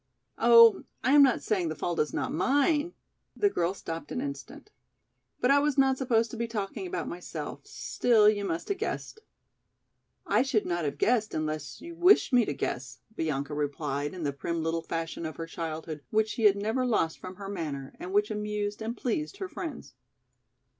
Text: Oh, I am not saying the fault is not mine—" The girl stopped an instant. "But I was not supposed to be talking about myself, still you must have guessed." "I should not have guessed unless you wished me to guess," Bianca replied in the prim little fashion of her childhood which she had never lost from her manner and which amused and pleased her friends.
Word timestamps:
Oh, 0.39 0.85
I 1.03 1.11
am 1.13 1.21
not 1.21 1.43
saying 1.43 1.69
the 1.69 1.75
fault 1.75 1.99
is 1.99 2.11
not 2.11 2.33
mine—" 2.33 2.93
The 3.35 3.51
girl 3.51 3.75
stopped 3.75 4.11
an 4.11 4.19
instant. 4.19 4.71
"But 5.39 5.51
I 5.51 5.59
was 5.59 5.77
not 5.77 5.99
supposed 5.99 6.31
to 6.31 6.37
be 6.37 6.47
talking 6.47 6.87
about 6.87 7.07
myself, 7.07 7.67
still 7.67 8.27
you 8.27 8.43
must 8.43 8.69
have 8.69 8.79
guessed." 8.79 9.19
"I 10.25 10.41
should 10.41 10.65
not 10.65 10.85
have 10.85 10.97
guessed 10.97 11.35
unless 11.35 11.81
you 11.81 11.93
wished 11.95 12.33
me 12.33 12.45
to 12.45 12.53
guess," 12.55 12.97
Bianca 13.15 13.53
replied 13.53 14.15
in 14.15 14.23
the 14.23 14.33
prim 14.33 14.63
little 14.63 14.81
fashion 14.81 15.23
of 15.23 15.35
her 15.35 15.45
childhood 15.45 16.01
which 16.09 16.29
she 16.29 16.45
had 16.45 16.55
never 16.57 16.83
lost 16.83 17.19
from 17.19 17.35
her 17.35 17.47
manner 17.47 17.93
and 17.99 18.11
which 18.11 18.31
amused 18.31 18.81
and 18.81 18.97
pleased 18.97 19.37
her 19.37 19.47
friends. 19.47 19.93